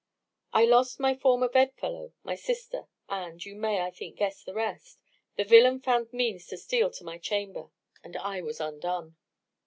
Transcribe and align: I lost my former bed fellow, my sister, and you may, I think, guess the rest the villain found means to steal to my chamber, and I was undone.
I 0.51 0.65
lost 0.65 0.99
my 0.99 1.13
former 1.15 1.47
bed 1.47 1.75
fellow, 1.75 2.13
my 2.23 2.33
sister, 2.33 2.87
and 3.07 3.45
you 3.45 3.55
may, 3.55 3.81
I 3.81 3.91
think, 3.91 4.15
guess 4.17 4.41
the 4.43 4.55
rest 4.55 4.99
the 5.35 5.43
villain 5.43 5.79
found 5.79 6.11
means 6.11 6.47
to 6.47 6.57
steal 6.57 6.89
to 6.93 7.03
my 7.03 7.19
chamber, 7.19 7.69
and 8.03 8.17
I 8.17 8.41
was 8.41 8.59
undone. 8.59 9.15